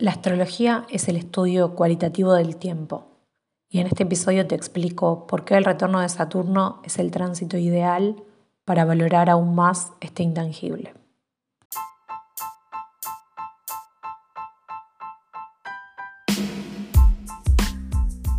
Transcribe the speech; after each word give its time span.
La 0.00 0.12
astrología 0.12 0.86
es 0.90 1.08
el 1.08 1.16
estudio 1.16 1.74
cualitativo 1.74 2.32
del 2.32 2.54
tiempo 2.54 3.06
y 3.68 3.80
en 3.80 3.88
este 3.88 4.04
episodio 4.04 4.46
te 4.46 4.54
explico 4.54 5.26
por 5.26 5.44
qué 5.44 5.56
el 5.56 5.64
retorno 5.64 5.98
de 5.98 6.08
Saturno 6.08 6.80
es 6.84 7.00
el 7.00 7.10
tránsito 7.10 7.56
ideal 7.58 8.14
para 8.64 8.84
valorar 8.84 9.28
aún 9.28 9.56
más 9.56 9.90
este 10.00 10.22
intangible. 10.22 10.94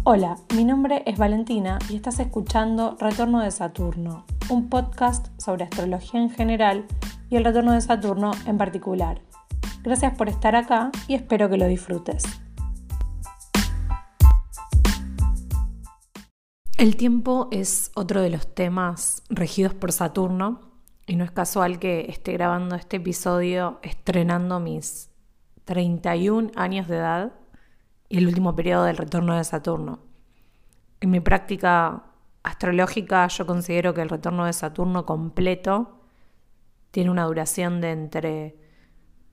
Hola, 0.05 0.37
mi 0.55 0.63
nombre 0.63 1.03
es 1.05 1.17
Valentina 1.17 1.77
y 1.89 1.97
estás 1.97 2.21
escuchando 2.21 2.95
Retorno 3.01 3.41
de 3.41 3.51
Saturno, 3.51 4.25
un 4.49 4.69
podcast 4.69 5.27
sobre 5.37 5.65
astrología 5.65 6.21
en 6.21 6.29
general 6.29 6.85
y 7.29 7.35
el 7.35 7.43
retorno 7.43 7.73
de 7.73 7.81
Saturno 7.81 8.31
en 8.45 8.57
particular 8.57 9.19
Gracias 9.81 10.17
por 10.17 10.27
estar 10.27 10.57
acá 10.57 10.91
y 11.07 11.13
espero 11.13 11.49
que 11.49 11.57
lo 11.57 11.65
disfrutes. 11.65 12.23
El 16.77 16.97
tiempo 16.97 17.47
es 17.51 17.91
otro 17.95 18.21
de 18.21 18.29
los 18.29 18.53
temas 18.53 19.23
regidos 19.29 19.73
por 19.73 19.93
Saturno 19.93 20.61
y 21.07 21.15
no 21.15 21.23
es 21.23 21.31
casual 21.31 21.79
que 21.79 22.07
esté 22.09 22.33
grabando 22.33 22.75
este 22.75 22.97
episodio 22.97 23.79
estrenando 23.81 24.59
mis 24.59 25.09
31 25.63 26.51
años 26.55 26.87
de 26.89 26.97
edad 26.97 27.33
y 28.09 28.17
el 28.17 28.27
último 28.27 28.55
periodo 28.55 28.83
del 28.83 28.97
retorno 28.97 29.35
de 29.35 29.43
Saturno. 29.45 29.99
En 30.99 31.11
mi 31.11 31.21
práctica 31.21 32.03
astrológica 32.43 33.27
yo 33.27 33.45
considero 33.45 33.93
que 33.93 34.01
el 34.01 34.09
retorno 34.09 34.45
de 34.45 34.53
Saturno 34.53 35.05
completo 35.05 36.01
tiene 36.91 37.11
una 37.11 37.25
duración 37.25 37.79
de 37.79 37.91
entre 37.91 38.68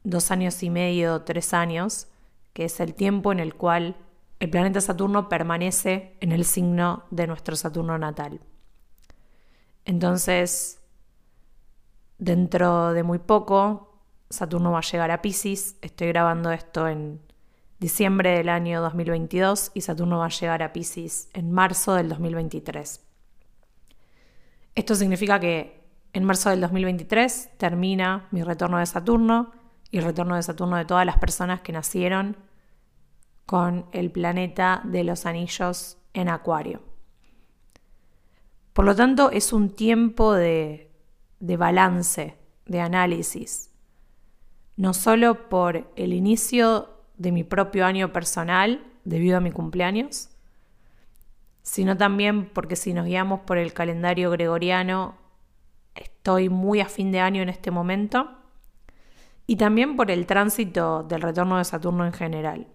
dos 0.06 0.30
años 0.30 0.62
y 0.62 0.70
medio, 0.70 1.22
tres 1.22 1.52
años, 1.52 2.06
que 2.52 2.64
es 2.64 2.78
el 2.78 2.94
tiempo 2.94 3.32
en 3.32 3.40
el 3.40 3.54
cual 3.54 3.96
el 4.38 4.50
planeta 4.50 4.80
Saturno 4.80 5.28
permanece 5.28 6.16
en 6.20 6.30
el 6.30 6.44
signo 6.44 7.04
de 7.10 7.26
nuestro 7.26 7.56
Saturno 7.56 7.98
natal. 7.98 8.40
Entonces, 9.84 10.80
dentro 12.18 12.92
de 12.92 13.02
muy 13.02 13.18
poco, 13.18 14.00
Saturno 14.30 14.72
va 14.72 14.78
a 14.78 14.82
llegar 14.82 15.10
a 15.10 15.22
Pisces. 15.22 15.76
Estoy 15.82 16.08
grabando 16.08 16.52
esto 16.52 16.86
en 16.86 17.20
diciembre 17.80 18.30
del 18.30 18.48
año 18.48 18.80
2022 18.82 19.72
y 19.74 19.80
Saturno 19.80 20.18
va 20.18 20.26
a 20.26 20.30
llegar 20.30 20.62
a 20.62 20.72
Pisces 20.72 21.30
en 21.34 21.50
marzo 21.50 21.94
del 21.94 22.08
2023. 22.08 23.00
Esto 24.76 24.94
significa 24.94 25.40
que 25.40 25.84
en 26.12 26.24
marzo 26.24 26.50
del 26.50 26.60
2023 26.60 27.58
termina 27.58 28.28
mi 28.30 28.44
retorno 28.44 28.78
de 28.78 28.86
Saturno 28.86 29.65
y 29.90 29.98
el 29.98 30.04
retorno 30.04 30.36
de 30.36 30.42
Saturno 30.42 30.76
de 30.76 30.84
todas 30.84 31.06
las 31.06 31.18
personas 31.18 31.60
que 31.60 31.72
nacieron 31.72 32.36
con 33.44 33.86
el 33.92 34.10
planeta 34.10 34.82
de 34.84 35.04
los 35.04 35.26
anillos 35.26 35.98
en 36.14 36.28
Acuario. 36.28 36.82
Por 38.72 38.84
lo 38.84 38.94
tanto, 38.94 39.30
es 39.30 39.52
un 39.52 39.70
tiempo 39.70 40.34
de, 40.34 40.90
de 41.40 41.56
balance, 41.56 42.36
de 42.66 42.80
análisis, 42.80 43.70
no 44.76 44.92
solo 44.92 45.48
por 45.48 45.90
el 45.96 46.12
inicio 46.12 46.90
de 47.16 47.32
mi 47.32 47.44
propio 47.44 47.86
año 47.86 48.12
personal 48.12 48.84
debido 49.04 49.38
a 49.38 49.40
mi 49.40 49.52
cumpleaños, 49.52 50.28
sino 51.62 51.96
también 51.96 52.50
porque 52.50 52.76
si 52.76 52.92
nos 52.92 53.06
guiamos 53.06 53.40
por 53.40 53.56
el 53.58 53.72
calendario 53.72 54.30
gregoriano, 54.30 55.16
estoy 55.94 56.48
muy 56.48 56.80
a 56.80 56.86
fin 56.86 57.12
de 57.12 57.20
año 57.20 57.42
en 57.42 57.48
este 57.48 57.70
momento 57.70 58.28
y 59.46 59.56
también 59.56 59.96
por 59.96 60.10
el 60.10 60.26
tránsito 60.26 61.04
del 61.04 61.22
retorno 61.22 61.58
de 61.58 61.64
Saturno 61.64 62.04
en 62.04 62.12
general. 62.12 62.66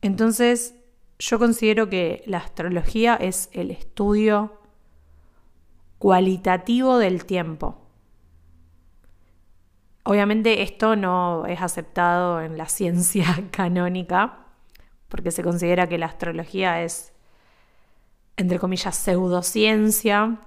Entonces, 0.00 0.74
yo 1.18 1.38
considero 1.38 1.88
que 1.88 2.22
la 2.26 2.38
astrología 2.38 3.14
es 3.14 3.48
el 3.52 3.70
estudio 3.70 4.60
cualitativo 5.98 6.98
del 6.98 7.24
tiempo. 7.24 7.78
Obviamente 10.04 10.62
esto 10.62 10.96
no 10.96 11.46
es 11.46 11.60
aceptado 11.60 12.40
en 12.40 12.58
la 12.58 12.66
ciencia 12.68 13.26
canónica, 13.50 14.46
porque 15.08 15.30
se 15.30 15.42
considera 15.42 15.88
que 15.88 15.98
la 15.98 16.06
astrología 16.06 16.82
es, 16.82 17.12
entre 18.36 18.58
comillas, 18.58 18.96
pseudociencia 18.96 20.40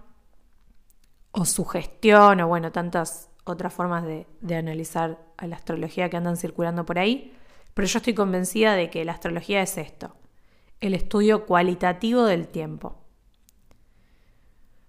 o 1.31 1.45
sugestión, 1.45 2.41
o 2.41 2.47
bueno, 2.47 2.72
tantas 2.72 3.29
otras 3.45 3.73
formas 3.73 4.03
de, 4.03 4.25
analizar 4.56 5.19
a 5.38 5.47
la 5.47 5.56
astrología 5.56 6.09
que 6.09 6.17
andan 6.17 6.35
circulando 6.35 6.85
por 6.85 7.00
ahí, 7.00 7.33
pero 7.73 7.88
yo 7.88 8.00
estoy 8.00 8.13
convencida 8.13 8.73
de 8.73 8.89
que 8.89 9.06
la 9.06 9.13
astrología 9.13 9.61
es 9.61 9.78
esto, 9.78 10.16
el 10.81 10.94
estudio 10.94 11.45
cualitativo 11.45 12.23
del 12.23 12.47
tiempo. 12.47 12.97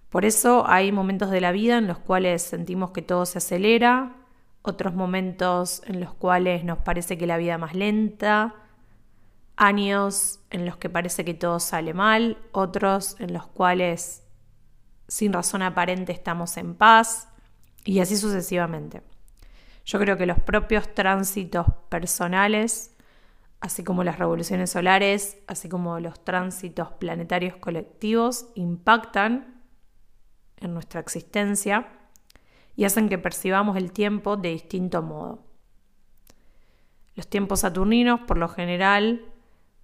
Por 0.08 0.24
eso 0.24 0.64
hay 0.66 0.92
momentos 0.92 1.30
de 1.30 1.40
la 1.40 1.52
vida 1.52 1.78
en 1.78 1.86
los 1.86 1.98
cuales 1.98 2.42
sentimos 2.42 2.90
que 2.92 3.02
todo 3.02 3.26
se 3.26 3.38
acelera, 3.38 4.16
otros 4.62 4.94
momentos 4.94 5.82
en 5.86 6.00
los 6.00 6.14
cuales 6.14 6.64
nos 6.64 6.78
parece 6.78 7.18
que 7.18 7.26
la 7.26 7.36
vida 7.36 7.54
es 7.54 7.60
más 7.60 7.74
lenta, 7.74 8.54
años 9.56 10.40
en 10.50 10.64
los 10.64 10.76
que 10.76 10.88
parece 10.88 11.24
que 11.24 11.34
todo 11.34 11.60
sale 11.60 11.92
mal, 11.92 12.38
otros 12.52 13.16
en 13.20 13.32
los 13.32 13.46
cuales 13.46 14.22
sin 15.08 15.32
razón 15.32 15.62
aparente 15.62 16.12
estamos 16.12 16.56
en 16.56 16.74
paz, 16.74 17.28
y 17.86 18.00
así 18.00 18.16
sucesivamente. 18.16 19.02
Yo 19.86 19.98
creo 19.98 20.16
que 20.18 20.26
los 20.26 20.40
propios 20.40 20.92
tránsitos 20.94 21.66
personales, 21.88 22.94
así 23.60 23.84
como 23.84 24.04
las 24.04 24.18
revoluciones 24.18 24.70
solares, 24.70 25.38
así 25.46 25.68
como 25.68 26.00
los 26.00 26.22
tránsitos 26.24 26.90
planetarios 26.92 27.56
colectivos, 27.56 28.48
impactan 28.56 29.62
en 30.58 30.74
nuestra 30.74 31.00
existencia 31.00 31.88
y 32.74 32.84
hacen 32.84 33.08
que 33.08 33.18
percibamos 33.18 33.76
el 33.76 33.92
tiempo 33.92 34.36
de 34.36 34.50
distinto 34.50 35.02
modo. 35.02 35.44
Los 37.14 37.28
tiempos 37.28 37.60
saturninos, 37.60 38.20
por 38.20 38.36
lo 38.36 38.48
general, 38.48 39.24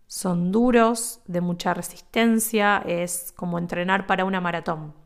son 0.07 0.53
duros, 0.53 1.21
de 1.27 1.41
mucha 1.41 1.73
resistencia, 1.73 2.83
es 2.84 3.33
como 3.34 3.59
entrenar 3.59 4.07
para 4.07 4.25
una 4.25 4.41
maratón. 4.41 5.02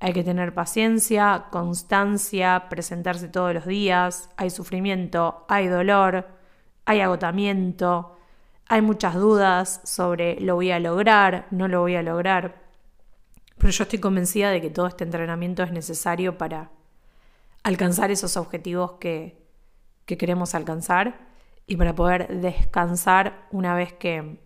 Hay 0.00 0.14
que 0.14 0.24
tener 0.24 0.54
paciencia, 0.54 1.46
constancia, 1.50 2.68
presentarse 2.70 3.28
todos 3.28 3.52
los 3.52 3.66
días, 3.66 4.30
hay 4.38 4.48
sufrimiento, 4.48 5.44
hay 5.48 5.68
dolor, 5.68 6.26
hay 6.86 7.00
agotamiento, 7.00 8.16
hay 8.66 8.80
muchas 8.80 9.14
dudas 9.14 9.82
sobre 9.84 10.40
lo 10.40 10.54
voy 10.54 10.70
a 10.70 10.80
lograr, 10.80 11.46
no 11.50 11.68
lo 11.68 11.80
voy 11.80 11.96
a 11.96 12.02
lograr. 12.02 12.62
Pero 13.58 13.70
yo 13.70 13.82
estoy 13.82 13.98
convencida 13.98 14.50
de 14.50 14.62
que 14.62 14.70
todo 14.70 14.86
este 14.86 15.04
entrenamiento 15.04 15.62
es 15.62 15.70
necesario 15.70 16.38
para 16.38 16.70
alcanzar 17.62 18.10
esos 18.10 18.38
objetivos 18.38 18.92
que, 18.92 19.46
que 20.06 20.16
queremos 20.16 20.54
alcanzar 20.54 21.28
y 21.66 21.76
para 21.76 21.94
poder 21.94 22.40
descansar 22.40 23.46
una 23.50 23.74
vez 23.74 23.92
que, 23.92 24.40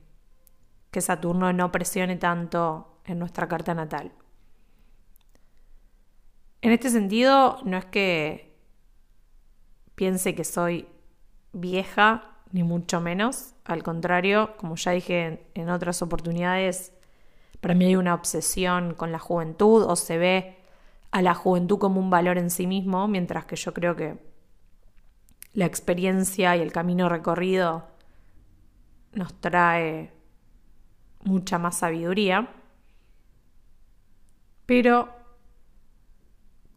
que 0.90 1.00
Saturno 1.00 1.52
no 1.52 1.70
presione 1.70 2.16
tanto 2.16 2.98
en 3.04 3.20
nuestra 3.20 3.46
carta 3.46 3.72
natal. 3.72 4.10
En 6.64 6.72
este 6.72 6.88
sentido, 6.88 7.58
no 7.64 7.76
es 7.76 7.84
que 7.84 8.56
piense 9.94 10.34
que 10.34 10.44
soy 10.44 10.88
vieja, 11.52 12.38
ni 12.52 12.62
mucho 12.62 13.02
menos. 13.02 13.52
Al 13.66 13.82
contrario, 13.82 14.56
como 14.56 14.76
ya 14.76 14.92
dije 14.92 15.46
en, 15.52 15.68
otras 15.68 16.00
oportunidades, 16.00 16.94
para 17.60 17.74
mí 17.74 17.84
hay 17.84 17.96
una 17.96 18.14
obsesión 18.14 18.94
con 18.94 19.12
la 19.12 19.18
juventud 19.18 19.84
o 19.84 19.94
se 19.94 20.16
ve 20.16 20.56
a 21.10 21.20
la 21.20 21.34
juventud 21.34 21.78
como 21.78 22.00
un 22.00 22.08
valor 22.08 22.38
en 22.38 22.48
sí 22.48 22.66
mismo, 22.66 23.08
mientras 23.08 23.44
que 23.44 23.56
yo 23.56 23.74
creo 23.74 23.94
que 23.94 24.16
la 25.52 25.66
experiencia 25.66 26.56
y 26.56 26.62
el 26.62 26.72
camino 26.72 27.10
recorrido 27.10 27.88
nos 29.12 29.38
trae 29.38 30.14
mucha 31.24 31.58
más 31.58 31.76
sabiduría. 31.76 32.48
Pero 34.64 35.23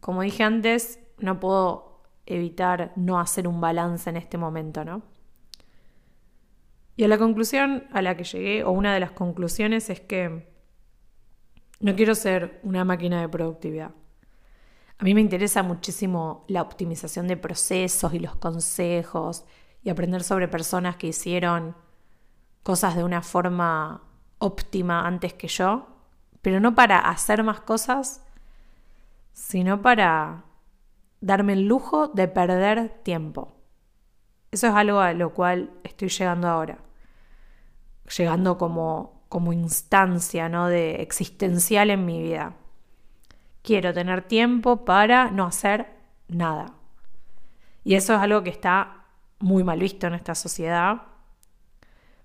como 0.08 0.22
dije 0.22 0.42
antes, 0.42 1.00
no 1.18 1.38
puedo 1.38 2.00
evitar 2.24 2.94
no 2.96 3.20
hacer 3.20 3.46
un 3.46 3.60
balance 3.60 4.08
en 4.08 4.16
este 4.16 4.38
momento, 4.38 4.82
¿no? 4.82 5.02
Y 6.96 7.04
a 7.04 7.08
la 7.08 7.18
conclusión 7.18 7.84
a 7.92 8.00
la 8.00 8.16
que 8.16 8.24
llegué, 8.24 8.64
o 8.64 8.70
una 8.70 8.94
de 8.94 9.00
las 9.00 9.10
conclusiones, 9.10 9.90
es 9.90 10.00
que 10.00 10.50
no 11.80 11.94
quiero 11.94 12.14
ser 12.14 12.58
una 12.62 12.86
máquina 12.86 13.20
de 13.20 13.28
productividad. 13.28 13.90
A 14.96 15.04
mí 15.04 15.12
me 15.12 15.20
interesa 15.20 15.62
muchísimo 15.62 16.46
la 16.48 16.62
optimización 16.62 17.28
de 17.28 17.36
procesos 17.36 18.14
y 18.14 18.18
los 18.18 18.34
consejos 18.34 19.44
y 19.82 19.90
aprender 19.90 20.22
sobre 20.22 20.48
personas 20.48 20.96
que 20.96 21.08
hicieron 21.08 21.76
cosas 22.62 22.96
de 22.96 23.04
una 23.04 23.20
forma 23.20 24.04
óptima 24.38 25.06
antes 25.06 25.34
que 25.34 25.48
yo, 25.48 25.86
pero 26.40 26.60
no 26.60 26.74
para 26.74 26.98
hacer 26.98 27.44
más 27.44 27.60
cosas, 27.60 28.24
sino 29.38 29.80
para 29.82 30.42
darme 31.20 31.52
el 31.52 31.68
lujo 31.68 32.08
de 32.08 32.26
perder 32.26 32.88
tiempo. 33.04 33.54
Eso 34.50 34.66
es 34.66 34.74
algo 34.74 34.98
a 34.98 35.12
lo 35.12 35.32
cual 35.32 35.70
estoy 35.84 36.08
llegando 36.08 36.48
ahora. 36.48 36.78
Llegando 38.16 38.58
como, 38.58 39.22
como 39.28 39.52
instancia 39.52 40.48
¿no? 40.48 40.66
de 40.66 41.02
existencial 41.02 41.90
en 41.90 42.04
mi 42.04 42.20
vida. 42.20 42.56
Quiero 43.62 43.94
tener 43.94 44.22
tiempo 44.22 44.84
para 44.84 45.30
no 45.30 45.44
hacer 45.44 45.86
nada. 46.26 46.74
Y 47.84 47.94
eso 47.94 48.14
es 48.14 48.20
algo 48.20 48.42
que 48.42 48.50
está 48.50 49.04
muy 49.38 49.62
mal 49.62 49.78
visto 49.78 50.08
en 50.08 50.14
esta 50.14 50.34
sociedad, 50.34 51.02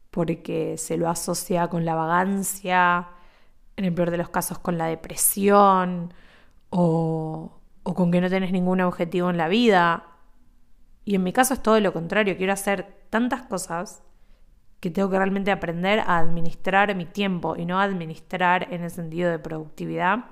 porque 0.09 0.79
se 0.79 0.97
lo 0.97 1.07
asocia 1.07 1.67
con 1.67 1.85
la 1.85 1.93
vagancia, 1.93 3.09
en 3.77 3.85
el 3.85 3.93
peor 3.93 4.09
de 4.09 4.17
los 4.17 4.29
casos 4.29 4.57
con 4.57 4.79
la 4.79 4.87
depresión 4.87 6.11
o, 6.75 7.59
con 7.83 8.11
que 8.11 8.21
no 8.21 8.29
tenés 8.29 8.51
ningún 8.51 8.81
objetivo 8.81 9.29
en 9.29 9.37
la 9.37 9.47
vida. 9.47 10.05
Y 11.05 11.15
en 11.15 11.23
mi 11.23 11.33
caso 11.33 11.53
es 11.53 11.61
todo 11.61 11.79
lo 11.79 11.93
contrario, 11.93 12.37
quiero 12.37 12.53
hacer 12.53 13.05
tantas 13.09 13.43
cosas 13.43 14.03
que 14.79 14.89
tengo 14.89 15.09
que 15.09 15.17
realmente 15.17 15.51
aprender 15.51 15.99
a 15.99 16.17
administrar 16.17 16.93
mi 16.95 17.05
tiempo 17.05 17.55
y 17.55 17.65
no 17.65 17.79
administrar 17.79 18.67
en 18.73 18.83
el 18.83 18.89
sentido 18.89 19.31
de 19.31 19.39
productividad, 19.39 20.25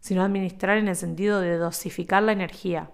sino 0.00 0.22
administrar 0.22 0.78
en 0.78 0.88
el 0.88 0.96
sentido 0.96 1.40
de 1.40 1.58
dosificar 1.58 2.22
la 2.22 2.32
energía 2.32 2.90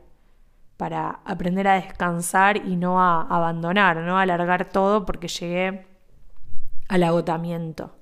para 0.76 1.20
aprender 1.24 1.68
a 1.68 1.74
descansar 1.74 2.56
y 2.56 2.76
no 2.76 3.00
a 3.00 3.22
abandonar, 3.22 3.98
no 3.98 4.18
a 4.18 4.22
alargar 4.22 4.68
todo 4.70 5.06
porque 5.06 5.28
llegué 5.28 5.86
al 6.88 7.02
agotamiento. 7.04 7.94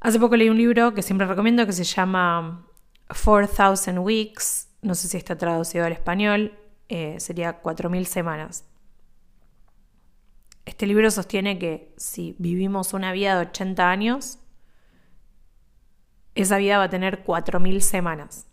Hace 0.00 0.18
poco 0.18 0.36
leí 0.36 0.48
un 0.48 0.56
libro 0.56 0.94
que 0.94 1.02
siempre 1.02 1.26
recomiendo 1.26 1.66
que 1.66 1.72
se 1.72 1.84
llama 1.84 2.66
4000 3.08 3.98
Weeks, 3.98 4.68
no 4.80 4.94
sé 4.94 5.08
si 5.08 5.18
está 5.18 5.36
traducido 5.36 5.84
al 5.84 5.92
español, 5.92 6.58
eh, 6.88 7.20
sería 7.20 7.60
4000 7.60 8.06
semanas. 8.06 8.64
Este 10.64 10.86
libro 10.86 11.10
sostiene 11.10 11.58
que 11.58 11.92
si 11.98 12.34
vivimos 12.38 12.94
una 12.94 13.12
vida 13.12 13.34
de 13.34 13.46
80 13.48 13.90
años, 13.90 14.38
esa 16.34 16.56
vida 16.56 16.78
va 16.78 16.84
a 16.84 16.90
tener 16.90 17.22
4000 17.22 17.82
semanas. 17.82 18.46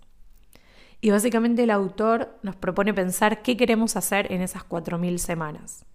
Y 1.00 1.12
básicamente 1.12 1.64
el 1.64 1.70
autor 1.70 2.40
nos 2.42 2.58
propone 2.58 2.94
pensar 2.94 3.42
qué 3.42 3.56
queremos 3.56 3.96
hacer 3.96 4.32
en 4.34 4.42
esas 4.42 4.66
4000 4.66 5.20
semanas, 5.20 5.86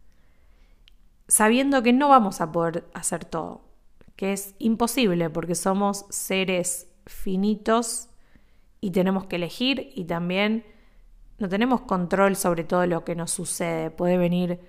sabiendo 1.28 1.82
que 1.82 1.93
no 1.93 2.08
vamos 2.08 2.40
a 2.40 2.52
poder 2.52 2.88
hacer 2.94 3.25
todo, 3.25 3.71
que 4.17 4.32
es 4.32 4.55
imposible 4.59 5.31
porque 5.31 5.55
somos 5.55 6.06
seres 6.11 6.88
finitos 7.06 8.09
y 8.81 8.91
tenemos 8.91 9.26
que 9.26 9.37
elegir 9.37 9.91
y 9.94 10.05
también 10.05 10.64
no 11.38 11.49
tenemos 11.49 11.82
control 11.82 12.37
sobre 12.37 12.64
todo 12.64 12.87
lo 12.87 13.05
que 13.05 13.14
nos 13.14 13.31
sucede. 13.31 13.91
Puede 13.91 14.17
venir 14.17 14.61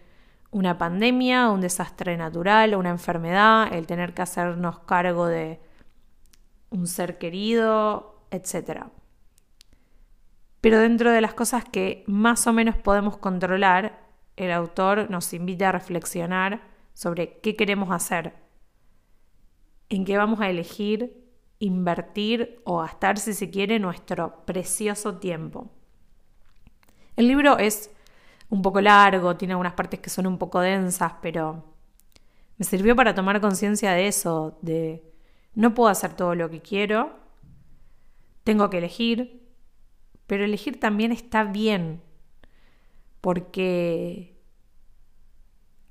una 0.52 0.78
pandemia, 0.78 1.50
un 1.50 1.62
desastre 1.62 2.16
natural, 2.16 2.76
una 2.76 2.90
enfermedad, 2.90 3.74
el 3.74 3.88
tener 3.88 4.14
que 4.14 4.22
hacernos 4.22 4.80
cargo 4.80 5.28
de 5.28 5.60
un 6.70 6.88
ser 6.88 7.18
querido, 7.18 8.26
etc. 8.32 8.86
Pero 10.62 10.80
dentro 10.80 11.12
de 11.12 11.22
las 11.22 11.34
cosas 11.34 11.66
que 11.66 12.04
más 12.08 12.48
o 12.48 12.54
menos 12.54 12.78
podemos 12.78 13.18
controlar, 13.18 14.08
el 14.36 14.52
autor 14.52 15.10
nos 15.10 15.34
invita 15.34 15.70
a 15.70 15.72
reflexionar 15.74 16.62
sobre 16.94 17.40
qué 17.42 17.56
queremos 17.56 17.92
hacer, 17.92 18.34
en 19.96 20.06
qué 20.06 20.18
vamos 20.18 20.40
a 20.42 20.50
elegir 20.50 21.24
invertir 21.60 22.60
o 22.66 22.80
gastar, 22.80 23.18
si 23.18 23.34
se 23.34 23.50
quiere, 23.50 23.80
nuestro 23.80 24.44
precioso 24.46 25.18
tiempo. 25.18 25.72
El 27.16 27.28
libro 27.28 27.58
es 27.58 27.90
un 28.50 28.62
poco 28.62 28.82
largo, 28.82 29.38
tiene 29.38 29.54
algunas 29.54 29.74
partes 29.74 30.00
que 30.00 30.10
son 30.10 30.28
un 30.28 30.38
poco 30.38 30.60
densas, 30.60 31.14
pero 31.22 31.64
me 32.58 32.66
sirvió 32.66 32.96
para 32.96 33.16
tomar 33.16 33.40
conciencia 33.40 33.92
de 33.94 34.08
eso, 34.08 34.58
de 34.62 35.04
no 35.56 35.74
puedo 35.74 35.90
hacer 35.90 36.16
todo 36.16 36.36
lo 36.36 36.50
que 36.50 36.62
quiero, 36.62 37.16
tengo 38.44 38.70
que 38.70 38.80
elegir, 38.80 39.48
pero 40.28 40.44
elegir 40.44 40.80
también 40.80 41.12
está 41.12 41.44
bien, 41.46 42.02
porque 43.22 44.33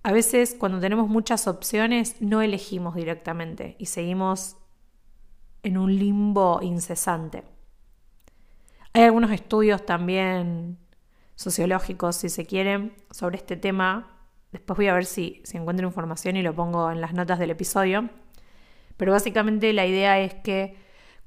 a 0.03 0.13
veces 0.13 0.57
cuando 0.59 0.81
tenemos 0.81 1.09
muchas 1.09 1.47
opciones 1.47 2.17
no 2.21 2.43
elegimos 2.43 2.95
directamente 2.95 3.77
y 3.79 3.87
seguimos 3.87 4.57
en 5.63 5.79
un 5.79 5.97
limbo 5.97 6.61
incesante. 6.61 7.45
Hay 8.95 9.03
algunos 9.03 9.31
estudios 9.31 9.87
también 9.87 10.79
sociológicos, 11.37 12.17
si 12.17 12.29
se 12.29 12.45
quieren, 12.47 12.95
sobre 13.11 13.37
este 13.37 13.57
tema. 13.57 14.19
Después 14.51 14.77
voy 14.77 14.89
a 14.89 14.95
ver 14.95 15.07
si, 15.07 15.41
si 15.45 15.57
encuentro 15.57 15.87
información 15.87 16.37
y 16.37 16.43
lo 16.43 16.55
pongo 16.55 16.91
en 16.91 17.01
las 17.01 17.15
notas 17.15 17.39
del 17.39 17.51
episodio. 17.51 18.11
Pero 18.97 19.13
básicamente 19.13 19.73
la 19.73 19.87
idea 19.87 20.19
es 20.19 20.35
que 20.35 20.77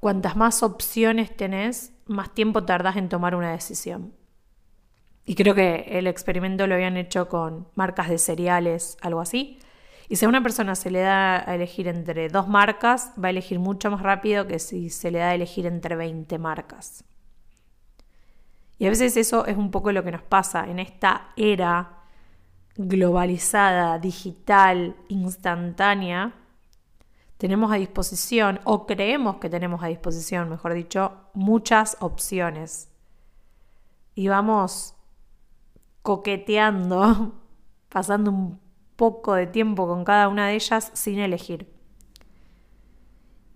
cuantas 0.00 0.36
más 0.36 0.62
opciones 0.62 1.34
tenés, 1.34 1.92
más 2.06 2.32
tiempo 2.34 2.64
tardás 2.64 2.96
en 2.96 3.08
tomar 3.08 3.34
una 3.34 3.52
decisión. 3.52 4.12
Y 5.28 5.34
creo 5.34 5.56
que 5.56 5.84
el 5.90 6.06
experimento 6.06 6.68
lo 6.68 6.76
habían 6.76 6.96
hecho 6.96 7.28
con 7.28 7.66
marcas 7.74 8.08
de 8.08 8.16
cereales, 8.18 8.96
algo 9.02 9.20
así. 9.20 9.58
Y 10.08 10.16
si 10.16 10.24
a 10.24 10.28
una 10.28 10.40
persona 10.40 10.76
se 10.76 10.88
le 10.88 11.00
da 11.00 11.38
a 11.50 11.56
elegir 11.56 11.88
entre 11.88 12.28
dos 12.28 12.46
marcas, 12.46 13.12
va 13.22 13.26
a 13.26 13.30
elegir 13.30 13.58
mucho 13.58 13.90
más 13.90 14.02
rápido 14.02 14.46
que 14.46 14.60
si 14.60 14.88
se 14.88 15.10
le 15.10 15.18
da 15.18 15.30
a 15.30 15.34
elegir 15.34 15.66
entre 15.66 15.96
20 15.96 16.38
marcas. 16.38 17.04
Y 18.78 18.86
a 18.86 18.90
veces 18.90 19.16
eso 19.16 19.46
es 19.46 19.56
un 19.56 19.72
poco 19.72 19.90
lo 19.90 20.04
que 20.04 20.12
nos 20.12 20.22
pasa 20.22 20.70
en 20.70 20.78
esta 20.78 21.32
era 21.36 22.04
globalizada, 22.76 23.98
digital, 23.98 24.94
instantánea. 25.08 26.34
Tenemos 27.38 27.72
a 27.72 27.76
disposición, 27.76 28.60
o 28.62 28.86
creemos 28.86 29.36
que 29.36 29.50
tenemos 29.50 29.82
a 29.82 29.88
disposición, 29.88 30.50
mejor 30.50 30.74
dicho, 30.74 31.12
muchas 31.34 31.96
opciones. 32.00 32.92
Y 34.14 34.28
vamos 34.28 34.95
coqueteando, 36.06 37.34
pasando 37.88 38.30
un 38.30 38.60
poco 38.94 39.34
de 39.34 39.48
tiempo 39.48 39.88
con 39.88 40.04
cada 40.04 40.28
una 40.28 40.46
de 40.46 40.54
ellas 40.54 40.92
sin 40.94 41.18
elegir. 41.18 41.68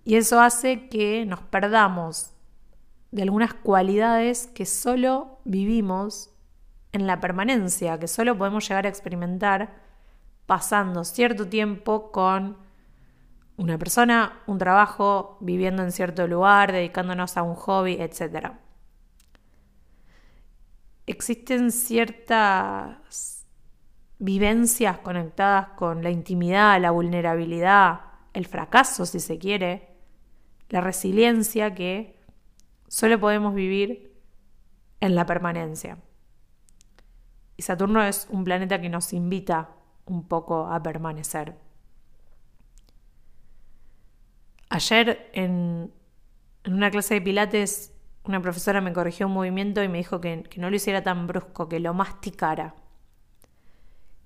Y 0.03 0.15
eso 0.15 0.41
hace 0.41 0.89
que 0.89 1.25
nos 1.25 1.39
perdamos 1.39 2.33
de 3.11 3.21
algunas 3.21 3.53
cualidades 3.53 4.47
que 4.47 4.65
solo 4.65 5.39
vivimos 5.45 6.29
en 6.91 7.07
la 7.07 7.21
permanencia, 7.21 7.97
que 7.99 8.09
solo 8.09 8.37
podemos 8.37 8.67
llegar 8.67 8.85
a 8.85 8.89
experimentar 8.89 9.73
pasando 10.45 11.05
cierto 11.05 11.47
tiempo 11.47 12.11
con 12.11 12.57
una 13.55 13.77
persona, 13.77 14.41
un 14.45 14.57
trabajo, 14.57 15.37
viviendo 15.39 15.83
en 15.83 15.93
cierto 15.93 16.27
lugar, 16.27 16.73
dedicándonos 16.73 17.37
a 17.37 17.43
un 17.43 17.55
hobby, 17.55 17.93
etc. 17.93 18.51
Existen 21.05 21.71
ciertas 21.71 23.47
vivencias 24.19 24.99
conectadas 24.99 25.69
con 25.69 26.03
la 26.03 26.11
intimidad, 26.11 26.79
la 26.79 26.91
vulnerabilidad, 26.91 28.01
el 28.33 28.45
fracaso, 28.45 29.05
si 29.05 29.19
se 29.19 29.37
quiere, 29.37 29.89
la 30.69 30.81
resiliencia 30.81 31.73
que 31.73 32.19
solo 32.87 33.19
podemos 33.19 33.53
vivir 33.53 34.13
en 34.99 35.15
la 35.15 35.25
permanencia. 35.25 35.97
Y 37.57 37.63
Saturno 37.63 38.03
es 38.03 38.27
un 38.29 38.43
planeta 38.43 38.79
que 38.79 38.89
nos 38.89 39.13
invita 39.13 39.69
un 40.05 40.27
poco 40.27 40.67
a 40.67 40.81
permanecer. 40.81 41.55
Ayer 44.69 45.29
en, 45.33 45.91
una 46.65 46.91
clase 46.91 47.15
de 47.15 47.21
Pilates 47.21 47.90
una 48.23 48.41
profesora 48.41 48.81
me 48.81 48.93
corrigió 48.93 49.27
un 49.27 49.33
movimiento 49.33 49.83
y 49.83 49.87
me 49.87 49.97
dijo 49.97 50.21
que, 50.21 50.43
que 50.43 50.61
no 50.61 50.69
lo 50.69 50.75
hiciera 50.75 51.03
tan 51.03 51.27
brusco, 51.27 51.67
que 51.67 51.79
lo 51.79 51.93
masticara. 51.93 52.75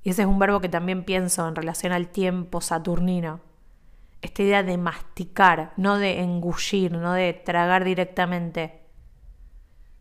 Y 0.03 0.09
ese 0.09 0.21
es 0.21 0.27
un 0.27 0.37
verbo 0.37 0.61
que 0.61 0.69
también 0.69 1.03
pienso 1.03 1.47
en 1.47 1.55
relación 1.55 1.91
al 1.91 2.09
tiempo 2.09 2.61
saturnino. 2.61 3.39
Esta 4.21 4.43
idea 4.43 4.63
de 4.63 4.77
masticar, 4.77 5.73
no 5.77 5.97
de 5.97 6.21
engullir, 6.21 6.91
no 6.91 7.13
de 7.13 7.33
tragar 7.33 7.83
directamente, 7.83 8.81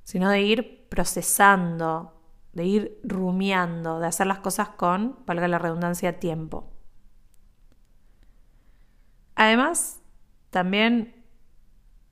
sino 0.02 0.28
de 0.28 0.42
ir 0.42 0.88
procesando, 0.88 2.20
de 2.52 2.64
ir 2.64 3.00
rumiando, 3.02 3.98
de 4.00 4.06
hacer 4.06 4.26
las 4.26 4.38
cosas 4.38 4.68
con, 4.70 5.18
valga 5.26 5.48
la 5.48 5.58
redundancia, 5.58 6.20
tiempo. 6.20 6.70
Además, 9.34 10.00
también 10.50 11.13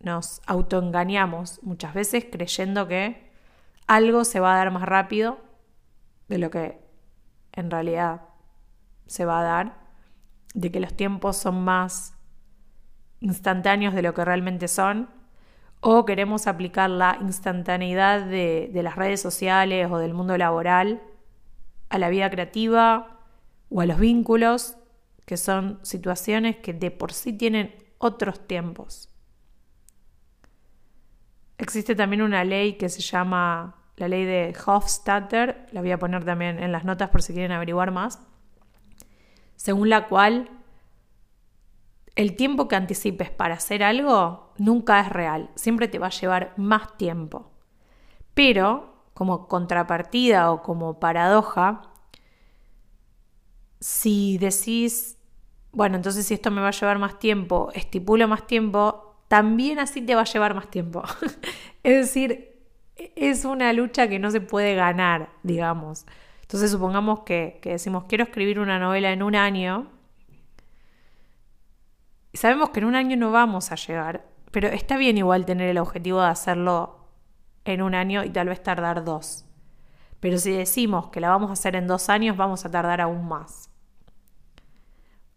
nos 0.02 0.42
autoengañamos 0.46 1.62
muchas 1.62 1.94
veces 1.94 2.26
creyendo 2.30 2.88
que 2.88 3.30
algo 3.86 4.24
se 4.24 4.40
va 4.40 4.54
a 4.54 4.56
dar 4.58 4.70
más 4.70 4.84
rápido 4.84 5.38
de 6.28 6.38
lo 6.38 6.50
que 6.50 6.80
en 7.52 7.70
realidad 7.70 8.22
se 9.06 9.24
va 9.24 9.40
a 9.40 9.42
dar, 9.42 9.78
de 10.54 10.70
que 10.70 10.80
los 10.80 10.94
tiempos 10.94 11.36
son 11.36 11.62
más 11.62 12.14
instantáneos 13.20 13.94
de 13.94 14.02
lo 14.02 14.14
que 14.14 14.24
realmente 14.24 14.68
son, 14.68 15.08
o 15.80 16.04
queremos 16.04 16.46
aplicar 16.46 16.88
la 16.90 17.18
instantaneidad 17.20 18.24
de, 18.24 18.70
las 18.72 18.96
redes 18.96 19.20
sociales 19.20 19.90
o 19.90 19.98
del 19.98 20.14
mundo 20.14 20.38
laboral 20.38 21.02
a 21.88 21.98
la 21.98 22.08
vida 22.08 22.30
creativa 22.30 23.18
o 23.68 23.80
a 23.80 23.86
los 23.86 23.98
vínculos, 23.98 24.76
que 25.26 25.36
son 25.36 25.80
situaciones 25.82 26.56
que 26.56 26.72
de 26.72 26.90
por 26.90 27.12
sí 27.12 27.32
tienen 27.32 27.74
otros 27.98 28.46
tiempos. 28.46 29.11
Existe 31.62 31.94
también 31.94 32.22
una 32.22 32.42
ley 32.42 32.72
que 32.72 32.88
se 32.88 33.00
llama 33.00 33.76
la 33.94 34.08
ley 34.08 34.24
de 34.24 34.52
Hofstadter, 34.66 35.68
la 35.70 35.80
voy 35.80 35.92
a 35.92 35.98
poner 36.00 36.24
también 36.24 36.58
en 36.58 36.72
las 36.72 36.84
notas 36.84 37.10
por 37.10 37.22
si 37.22 37.34
quieren 37.34 37.52
averiguar 37.52 37.92
más, 37.92 38.18
según 39.54 39.88
la 39.88 40.08
cual 40.08 40.50
el 42.16 42.34
tiempo 42.34 42.66
que 42.66 42.74
anticipes 42.74 43.30
para 43.30 43.54
hacer 43.54 43.84
algo 43.84 44.52
nunca 44.58 44.98
es 44.98 45.08
real, 45.08 45.50
siempre 45.54 45.86
te 45.86 46.00
va 46.00 46.08
a 46.08 46.10
llevar 46.10 46.52
más 46.56 46.96
tiempo. 46.96 47.52
Pero, 48.34 49.04
como 49.14 49.46
contrapartida 49.46 50.50
o 50.50 50.62
como 50.62 50.98
paradoja, 50.98 51.82
si 53.78 54.36
decís, 54.38 55.16
bueno, 55.70 55.94
entonces 55.94 56.26
si 56.26 56.34
esto 56.34 56.50
me 56.50 56.60
va 56.60 56.68
a 56.68 56.72
llevar 56.72 56.98
más 56.98 57.20
tiempo, 57.20 57.70
estipulo 57.72 58.26
más 58.26 58.48
tiempo, 58.48 59.11
también 59.32 59.78
así 59.78 60.02
te 60.02 60.14
va 60.14 60.20
a 60.20 60.24
llevar 60.24 60.54
más 60.54 60.70
tiempo. 60.70 61.02
es 61.82 61.96
decir, 61.96 62.54
es 63.16 63.46
una 63.46 63.72
lucha 63.72 64.06
que 64.06 64.18
no 64.18 64.30
se 64.30 64.42
puede 64.42 64.74
ganar, 64.74 65.30
digamos. 65.42 66.04
Entonces 66.42 66.70
supongamos 66.70 67.20
que, 67.20 67.58
decimos, 67.64 68.04
quiero 68.10 68.24
escribir 68.24 68.60
una 68.60 68.78
novela 68.78 69.10
en 69.10 69.22
un 69.22 69.34
año, 69.34 69.90
y 72.30 72.36
sabemos 72.36 72.68
que 72.68 72.80
en 72.80 72.84
un 72.84 72.94
año 72.94 73.16
no 73.16 73.30
vamos 73.30 73.72
a 73.72 73.76
llegar, 73.76 74.26
pero 74.50 74.68
está 74.68 74.98
bien 74.98 75.16
igual 75.16 75.46
tener 75.46 75.70
el 75.70 75.78
objetivo 75.78 76.20
de 76.20 76.28
hacerlo 76.28 77.08
en 77.64 77.80
un 77.80 77.94
año 77.94 78.24
y 78.24 78.28
tal 78.28 78.50
vez 78.50 78.62
tardar 78.62 79.02
dos. 79.02 79.46
Pero 80.20 80.36
si 80.36 80.52
decimos 80.52 81.08
que 81.08 81.20
la 81.20 81.30
vamos 81.30 81.48
a 81.48 81.54
hacer 81.54 81.74
en 81.74 81.86
dos 81.86 82.10
años, 82.10 82.36
vamos 82.36 82.66
a 82.66 82.70
tardar 82.70 83.00
aún 83.00 83.26
más. 83.28 83.70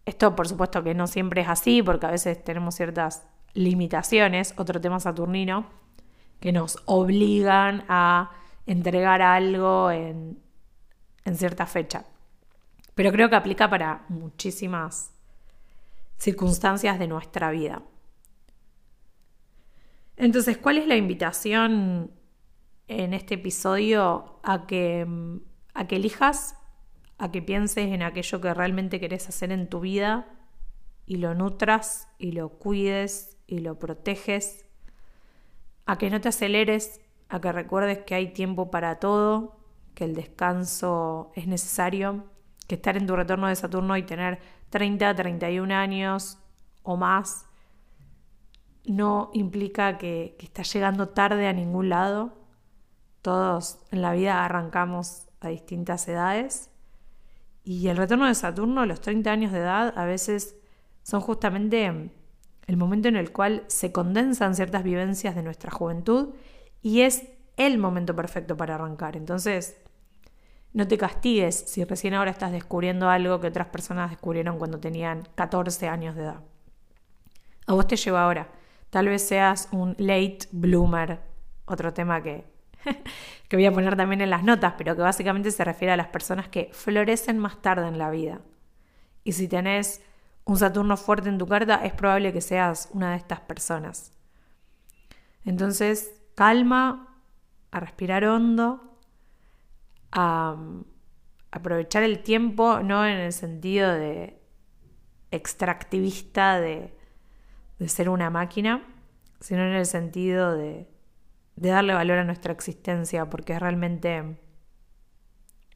Esto 0.03 0.35
por 0.35 0.49
supuesto 0.49 0.83
que 0.83 0.93
no 0.93 1.07
siempre 1.07 1.43
es 1.43 1.47
así, 1.47 1.81
porque 1.81 2.07
a 2.07 2.11
veces 2.11 2.43
tenemos 2.43 2.75
ciertas 2.75 3.25
limitaciones, 3.55 4.53
otro 4.57 4.79
tema 4.79 4.99
saturnino, 4.99 5.65
que 6.39 6.51
nos 6.51 6.77
obligan 6.85 7.83
a 7.87 8.31
entregar 8.67 9.21
algo 9.21 9.89
en, 9.89 10.39
en 11.23 11.35
cierta 11.35 11.65
fecha. 11.65 12.05
Pero 12.93 13.11
creo 13.11 13.29
que 13.29 13.35
aplica 13.35 13.69
para 13.69 14.05
muchísimas 14.09 15.11
circunstancias 16.17 16.99
de 16.99 17.07
nuestra 17.07 17.49
vida. 17.49 17.81
Entonces, 20.17 20.57
¿cuál 20.57 20.77
es 20.77 20.87
la 20.87 20.95
invitación 20.95 22.11
en 22.87 23.13
este 23.13 23.35
episodio 23.35 24.39
a 24.43 24.67
que, 24.67 25.07
a 25.73 25.87
que 25.87 25.95
elijas 25.95 26.55
a 27.17 27.31
que 27.31 27.41
pienses 27.41 27.91
en 27.91 28.03
aquello 28.03 28.41
que 28.41 28.53
realmente 28.53 28.99
querés 28.99 29.29
hacer 29.29 29.51
en 29.51 29.69
tu 29.69 29.79
vida 29.79 30.27
y 31.05 31.17
lo 31.17 31.33
nutras 31.33 32.09
y 32.17 32.33
lo 32.33 32.49
cuides 32.49 33.34
y 33.47 33.59
lo 33.59 33.77
proteges, 33.79 34.65
a 35.85 35.97
que 35.97 36.09
no 36.09 36.19
te 36.21 36.29
aceleres, 36.29 37.01
a 37.29 37.39
que 37.39 37.51
recuerdes 37.51 37.99
que 37.99 38.15
hay 38.15 38.33
tiempo 38.33 38.71
para 38.71 38.99
todo, 38.99 39.57
que 39.93 40.03
el 40.03 40.15
descanso 40.15 41.31
es 41.35 41.47
necesario, 41.47 42.25
que 42.67 42.75
estar 42.75 42.97
en 42.97 43.07
tu 43.07 43.15
retorno 43.15 43.47
de 43.47 43.55
Saturno 43.55 43.95
y 43.97 44.03
tener 44.03 44.39
30, 44.69 45.15
31 45.15 45.73
años 45.73 46.39
o 46.83 46.97
más 46.97 47.45
no 48.85 49.31
implica 49.33 49.97
que, 49.97 50.35
estás 50.39 50.71
llegando 50.73 51.09
tarde 51.09 51.47
a 51.47 51.53
ningún 51.53 51.89
lado. 51.89 52.33
Todos 53.21 53.79
en 53.91 54.01
la 54.01 54.13
vida 54.13 54.45
arrancamos 54.45 55.27
a 55.39 55.49
distintas 55.49 56.07
edades 56.07 56.69
y 57.63 57.87
el 57.87 57.97
retorno 57.97 58.27
de 58.27 58.35
Saturno 58.35 58.85
los 58.85 59.01
30 59.01 59.31
años 59.31 59.51
de 59.51 59.59
edad 59.59 59.93
a 59.97 60.05
veces 60.05 60.55
son 61.01 61.21
justamente 61.21 62.11
el 62.67 62.77
momento 62.77 63.07
en 63.07 63.15
el 63.15 63.31
cual 63.31 63.63
se 63.67 63.91
condensan 63.91 64.55
ciertas 64.55 64.83
vivencias 64.83 65.35
de 65.35 65.43
nuestra 65.43 65.71
juventud 65.71 66.33
y 66.81 67.01
es 67.01 67.27
el 67.57 67.77
momento 67.77 68.15
perfecto 68.15 68.57
para 68.57 68.75
arrancar. 68.75 69.15
Entonces, 69.15 69.77
no 70.73 70.87
te 70.87 70.97
castigues 70.97 71.55
si 71.55 71.83
recién 71.83 72.13
ahora 72.13 72.31
estás 72.31 72.51
descubriendo 72.51 73.09
algo 73.09 73.39
que 73.39 73.47
otras 73.47 73.67
personas 73.67 74.09
descubrieron 74.09 74.57
cuando 74.57 74.79
tenían 74.79 75.27
14 75.35 75.87
años 75.87 76.15
de 76.15 76.23
edad. 76.23 76.41
A 77.67 77.73
vos 77.73 77.87
te 77.87 77.95
lleva 77.95 78.23
ahora. 78.23 78.49
Tal 78.89 79.07
vez 79.07 79.27
seas 79.27 79.69
un 79.71 79.95
late 79.97 80.39
bloomer, 80.51 81.19
otro 81.65 81.93
tema 81.93 82.21
que 82.21 82.45
que 83.47 83.55
voy 83.55 83.65
a 83.65 83.71
poner 83.71 83.95
también 83.95 84.21
en 84.21 84.29
las 84.29 84.43
notas, 84.43 84.73
pero 84.77 84.95
que 84.95 85.01
básicamente 85.01 85.51
se 85.51 85.63
refiere 85.63 85.93
a 85.93 85.97
las 85.97 86.07
personas 86.07 86.47
que 86.47 86.69
florecen 86.71 87.37
más 87.37 87.61
tarde 87.61 87.87
en 87.87 87.97
la 87.97 88.09
vida. 88.09 88.41
Y 89.23 89.33
si 89.33 89.47
tenés 89.47 90.01
un 90.45 90.57
Saturno 90.57 90.97
fuerte 90.97 91.29
en 91.29 91.37
tu 91.37 91.47
carta, 91.47 91.83
es 91.83 91.93
probable 91.93 92.31
que 92.33 92.41
seas 92.41 92.89
una 92.93 93.11
de 93.11 93.17
estas 93.17 93.41
personas. 93.41 94.13
Entonces, 95.43 96.21
calma, 96.35 97.19
a 97.71 97.79
respirar 97.79 98.25
hondo, 98.25 98.99
a, 100.11 100.55
aprovechar 101.51 102.03
el 102.03 102.23
tiempo, 102.23 102.79
no 102.79 103.05
en 103.05 103.17
el 103.17 103.33
sentido 103.33 103.91
de 103.91 104.41
extractivista 105.31 106.59
de, 106.59 106.97
de 107.79 107.89
ser 107.89 108.09
una 108.09 108.29
máquina, 108.29 108.85
sino 109.39 109.61
en 109.61 109.73
el 109.73 109.85
sentido 109.85 110.53
de 110.53 110.95
de 111.55 111.69
darle 111.69 111.93
valor 111.93 112.17
a 112.19 112.23
nuestra 112.23 112.53
existencia, 112.53 113.29
porque 113.29 113.53
es 113.53 113.59
realmente 113.59 114.37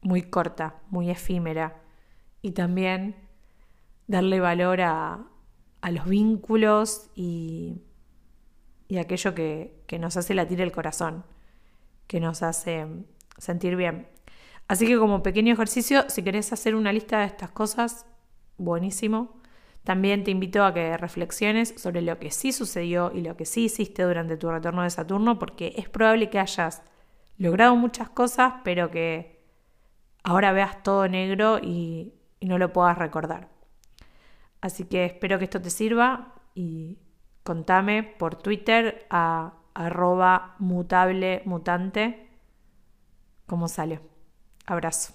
muy 0.02 0.24
corta, 0.24 0.76
muy 0.90 1.10
efímera. 1.10 1.82
Y 2.42 2.52
también 2.52 3.16
darle 4.10 4.42
valor 4.42 4.82
a, 4.82 5.26
los 5.90 6.06
vínculos 6.06 7.10
y, 7.16 7.82
y 8.90 8.98
aquello 8.98 9.34
que, 9.34 9.82
que 9.88 9.98
nos 9.98 10.18
hace 10.18 10.34
latir 10.34 10.60
el 10.60 10.74
corazón, 10.74 11.24
que 12.08 12.20
nos 12.20 12.44
hace 12.44 12.86
sentir 13.38 13.78
bien. 13.78 14.08
Así 14.68 14.86
que 14.86 14.98
como 14.98 15.24
pequeño 15.24 15.54
ejercicio, 15.54 16.04
si 16.10 16.22
querés 16.22 16.52
hacer 16.52 16.76
una 16.76 16.92
lista 16.92 17.20
de 17.20 17.28
estas 17.28 17.52
cosas, 17.52 18.06
buenísimo. 18.58 19.40
También 19.84 20.24
te 20.24 20.32
invito 20.32 20.64
a 20.64 20.74
que 20.74 20.98
reflexiones 20.98 21.74
sobre 21.78 22.02
lo 22.02 22.20
que 22.20 22.32
sí 22.32 22.52
sucedió 22.52 23.12
y 23.14 23.22
lo 23.22 23.38
que 23.38 23.46
sí 23.46 23.66
hiciste 23.66 24.04
durante 24.04 24.38
tu 24.38 24.52
retorno 24.52 24.84
de 24.84 24.90
Saturno, 24.90 25.40
porque 25.40 25.74
es 25.78 25.90
probable 25.90 26.30
que 26.30 26.40
hayas 26.40 26.84
logrado 27.38 27.76
muchas 27.76 28.10
cosas, 28.10 28.56
pero 28.64 28.92
que 28.92 29.40
ahora 30.24 30.52
veas 30.52 30.84
todo 30.84 31.08
negro 31.08 31.60
y, 31.60 32.14
no 32.42 32.58
lo 32.58 32.72
puedas 32.72 32.98
recordar. 32.98 33.50
Así 34.62 34.86
que 34.86 35.06
espero 35.06 35.38
que 35.38 35.46
esto 35.46 35.62
te 35.62 35.70
sirva 35.70 36.36
y 36.54 37.00
contame 37.44 38.04
por 38.04 38.36
Twitter 38.36 39.06
a 39.10 39.54
arroba 39.74 40.56
mutante 40.60 42.30
cómo 43.46 43.68
salió. 43.68 44.02
Abrazo. 44.66 45.14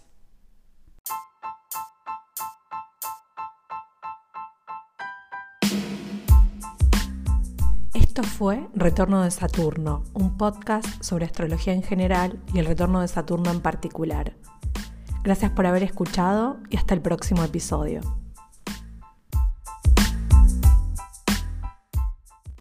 Esto 7.93 8.23
fue 8.23 8.69
Retorno 8.75 9.23
de 9.23 9.31
Saturno, 9.31 10.05
un 10.15 10.37
podcast 10.37 10.87
sobre 11.03 11.25
astrología 11.25 11.73
en 11.73 11.83
general 11.83 12.41
y 12.53 12.61
el 12.61 12.67
retorno 12.67 13.01
de 13.01 13.09
Saturno 13.09 13.51
en 13.51 13.61
particular. 13.61 14.35
Gracias 15.25 15.51
por 15.51 15.67
haber 15.67 15.83
escuchado 15.83 16.59
y 16.71 16.77
hasta 16.77 16.95
el 16.95 17.03
próximo 17.03 17.43
episodio. 17.43 18.24